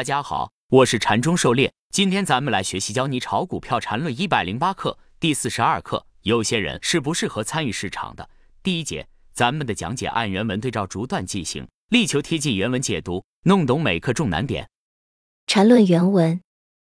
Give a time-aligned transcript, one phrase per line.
[0.00, 1.74] 大家好，我是禅中狩猎。
[1.90, 6.06] 今天咱们来学习教你炒股票禅论一百零八课第四十二课。
[6.22, 8.30] 有些人是不适合参与市场的。
[8.62, 14.70] 第一节，咱们的讲解按原文对照逐段进行，力求贴近原文解读，弄懂每课重难点。
[15.46, 16.40] 禅论原文：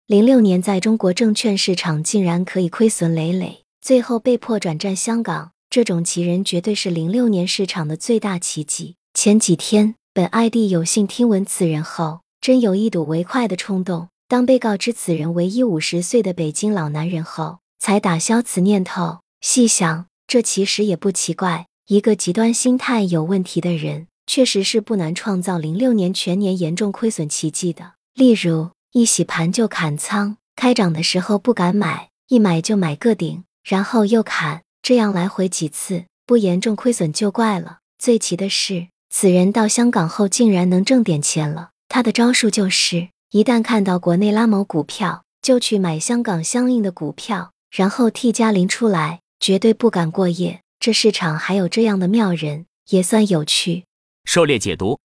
[0.07, 8.97] 零六年，在中国证券市场竟然可以亏损累累，最后被迫转战香港，这种奇人绝对是零六年市场的最大奇迹。
[9.15, 9.95] 前几天。
[10.13, 14.09] 本 ID 有幸听闻此人后，真有一睹为快的冲动。
[14.29, 19.19] 当被告知此人为一五十岁的北京老男人后，才打消此念头。
[19.41, 21.67] 细想，这其实也不奇怪。
[21.89, 27.95] 一个极端心态有问题的人，确实是不难创造零六年全年严重亏损奇迹的。
[28.15, 37.79] 例如，一洗盘就砍仓，开涨的时候不敢买，一买就买个顶，然后又砍，这样来回几次，不严重亏损就怪了。
[37.99, 38.87] 最奇的是。
[39.11, 41.71] 此人到香港后竟然能挣点钱了。
[41.89, 50.63] 他的招数就是，一旦看到国内拉某股票，就去买香港相应的股票，然后 T 加零出来，绝对不敢过夜。
[50.79, 53.85] 这市场还有这样的妙人，也算有趣。
[54.25, 54.99] 狩猎解读：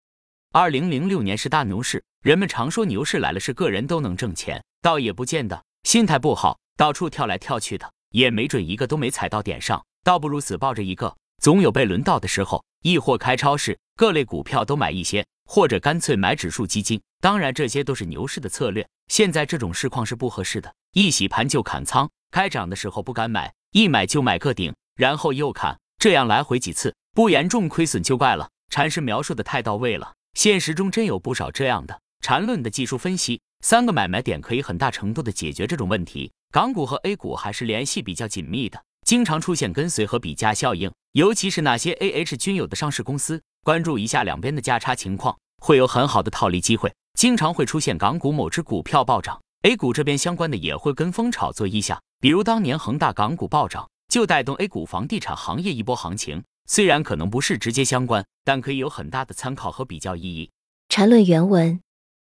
[0.51, 5.63] 二零零六年是大牛市，人们常说牛市来了是个人都能挣钱，倒也不见得。
[5.83, 12.63] 心态不好，到处跳来跳去的，也没准一个都没踩到点上，倒不如死抱着一个，总有被轮到的时候。
[12.83, 17.01] 亦或开超市，各类股票都买一些，或者干脆买指数基金。
[17.19, 18.87] 当然，这些都是牛市的策略。
[19.09, 28.49] 现在这种市况是不合适的，一洗盘就砍仓，开涨的时候不敢买，一买就买个顶，然后又砍，这样来回几次，不严重亏损就怪了。
[28.69, 31.99] 禅师描述的太到位了，现实中真有不少这样的。
[32.21, 36.31] 禅论的技术分析，三个买卖点可以很大程度的解决这种问题。
[36.53, 38.81] 港股和 A 股还是联系比较紧密的。
[39.05, 46.91] 经常出现跟随和比价效应，尤其是那些 A H 均有的上市公司，关注一下两边的价差情况，会有很好的套利机会。
[47.13, 52.01] 经常会出现港股某只股票暴涨，A 股这边相关的也会跟风炒作一下。
[52.19, 56.43] 比如当年恒大港股暴涨，就带动 A 股房地产行业一波行情。
[56.67, 60.49] 虽然可能不是直接相关，但可以有很大的参考和比较意义。
[60.89, 61.81] 缠论原文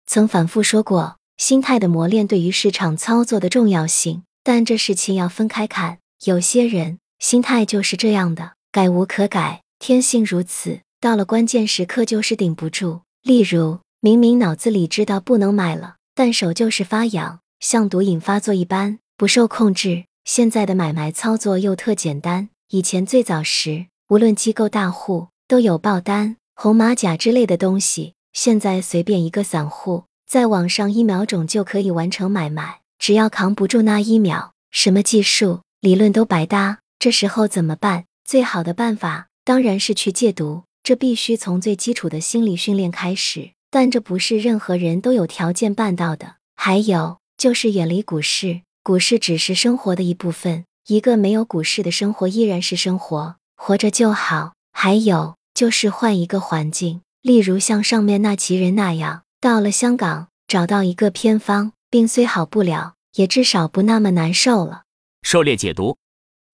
[0.07, 5.99] 曾反复说过，心态的磨练对于市场操作的重要性，但这事情要分开看。
[6.25, 10.81] 有些人心态就是这样的，改无可改，天性如此。
[11.01, 13.03] 到了关键时刻就是顶不住。
[13.23, 20.05] 例如，明明脑子里知道不能买了，但手就是发痒，像毒瘾发作一般，不受控制。
[20.25, 35.61] 现在的买卖操作又特简单，以前最早时，无论机构大户都有报单、红马甲之类的东西，现在随便一个散户在网上一秒钟就可以完成买卖，只要扛不住那一秒，什么技术。
[35.81, 38.07] 理论都白搭，这时候怎么办？
[38.25, 46.37] 最好的办法当然是去戒毒，这必须从最基础的心理训练开始，但这不是任何人都有条件办到的。
[46.55, 54.55] 还有就是远离股市，股市只是生活的一部分，一个没有股市的生活依然是生活，活着就好。
[54.73, 64.85] 还有就是换一个环境，例如像上面那奇人那样，到了香港找到一个偏方，病虽好不了，也至少不那么难受了。
[65.23, 65.97] 狩猎解读，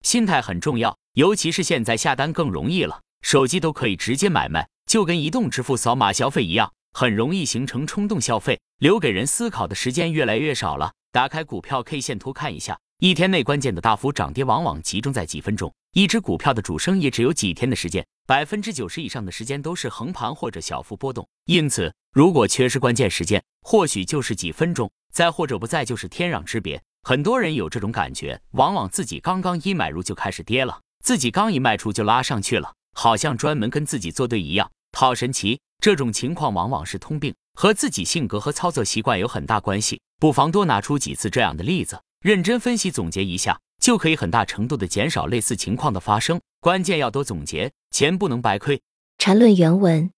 [0.00, 10.92] 心态很重要，尤其是现在下单更容易了，手机都可以直接买卖，就跟移动支付扫码消费一样，很容易形成冲动消费，留给人思考的时间越来越少了。
[11.12, 21.26] 打开股票 K 线图看一下，一天内关键的大幅涨跌往往集中在几分钟，一只股票的主升也只有几天的时间，百分之九十以上的时间都是横盘或者小幅波动。
[21.44, 26.82] 因此，如果缺失关键时间，或许就是几分钟，再或者不在就是天壤之别。
[27.02, 35.60] 很多人有这种感觉，往往自己刚刚一买入就开始跌了，自己刚一卖出就拉上去了，好像专门跟自己作对一样，好神奇。
[35.80, 40.00] 这种情况往往是通病，和自己性格和操作习惯有很大关系。
[40.20, 46.40] 不妨多拿出几次这样的例子，认真分析总结一下，就可以很大程度的减少类似情况的发生。
[46.60, 48.80] 关键要多总结，钱不能白亏。
[49.18, 50.10] 缠论原文：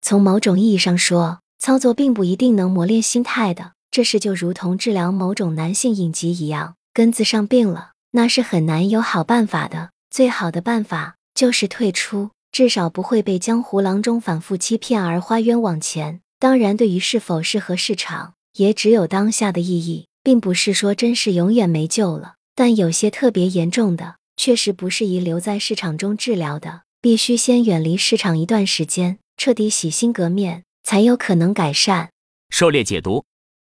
[0.00, 3.72] 从某种意义上说，操作并不一定能磨练心态的。
[3.90, 9.90] 这事就如同治疗某种男性隐疾一样，根子上病了，那是很难有好办法的。
[10.08, 16.20] 最好的办法就是退出，至少不会被江湖郎中反复欺骗而花冤枉钱。
[16.38, 22.34] 当然，对于是否适合市场，也只有当下的意义，并不是说真是永远没救了。
[22.54, 32.10] 但有些特别严重的，确实不适宜留在市场中治疗的，必须先远离市场一段时间，彻底洗心革面，才有可能改善。
[32.50, 33.24] 狩猎解读。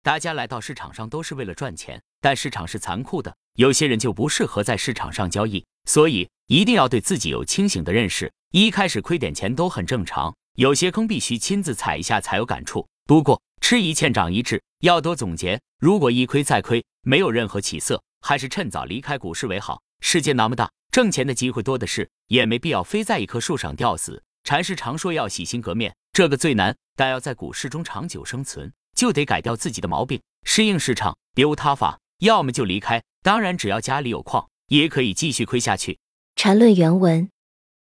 [0.03, 8.33] 大家来到市场上都是为了赚钱，但市场是残酷的，有些人就不适合在市场上交易，所以一定要对自己有清醒的认识。
[8.51, 12.87] 一开始亏点钱都很正常，有些坑必须亲自踩一下才有感触。
[13.07, 15.61] 不过吃一堑长一智，要多总结。
[15.79, 19.81] 如果一亏再亏，没有任何起色，还是趁早离开股市为好。
[20.01, 24.23] 世界那么大，挣钱的机会多的是，也没必要非在一棵树上吊死。
[24.45, 31.99] 禅师常说要洗心革面，这个最难，但要在股市中长久生存，就得改掉自己的毛病，适应市场，别无他法。
[32.21, 35.99] 要么就离开，当然只要家里有矿，也可以继续亏下去。
[36.45, 37.31] 禅论原文，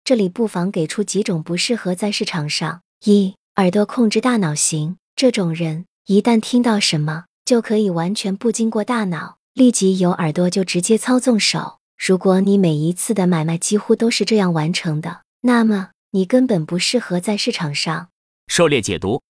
[0.04, 11.78] 这里不妨给出几种不适合在市场上：一、耳朵控制大脑型，这种人一旦听到什么，就可以完全不经过大脑，立即由耳朵就直接操纵手。
[11.96, 18.08] 如果你每一次的买卖几乎都是这样完成的，那么你根本不适合在市场上。
[18.48, 19.22] 狩猎解读，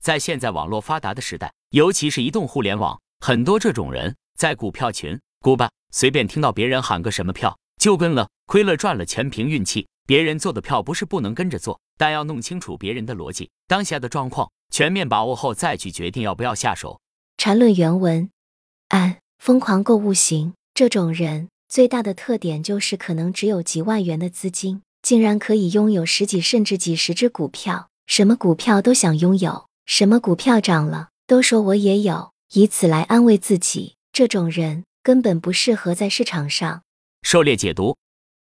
[0.00, 9.88] 在现在网络发达的时代，尤其是移动互联网，很多这种人在股票群、股吧随便听到别人喊个什么票就跟了，亏了赚了全凭运气。
[10.06, 17.00] 别人做的票不是不能跟着做，但要弄清楚别人的逻辑、当下的状况，全面把握后再去决定要不要下手。
[17.38, 18.28] 缠论原文：
[18.88, 21.48] 按疯狂购物型这种人。
[21.66, 33.94] 最大的特点就是可能只有几万元的资金，竟然可以拥有十几甚至几十只股票，什么股票都想拥有，什么股票涨了都说我也有，以此来安慰自己。
[34.12, 36.82] 这种人根本不适合在市场上。
[37.22, 37.96] 狩猎解读：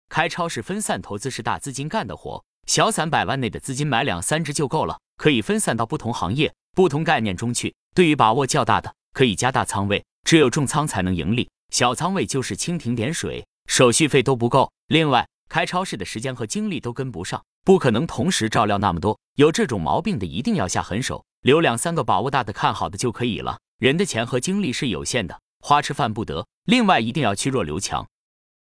[0.08, 7.74] 开超市分散投资是大资金干的活，小散百万内的资金买两三只就够了，可以分散到不同行业、不同概念中去。
[7.94, 11.48] 对于把握较大的，可以加大仓位，只有重仓才能盈利。
[11.70, 14.70] 小仓位就是蜻蜓点水，手续费都不够。
[14.88, 19.18] 另外，开超市的时间和精力都跟不上，不可能同时照料那么多。
[19.36, 23.58] 有这种毛病的，一定要下狠手，留两三个把握大的、看好的就可以了。
[23.78, 26.46] 人的钱和精力是有限的，花吃饭不得。
[26.64, 28.06] 另外，一定要去弱留强，